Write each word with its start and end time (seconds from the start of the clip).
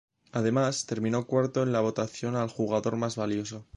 Además, 0.31 0.87
terminó 0.87 1.27
cuarto 1.27 1.61
en 1.61 1.71
la 1.73 1.79
votación 1.79 2.35
al 2.35 2.49
"Jugador 2.49 2.95
Más 2.95 3.17
Valioso". 3.17 3.67